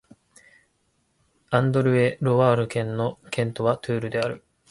[1.51, 4.43] アンドル＝エ＝ロワール県の県都はトゥールである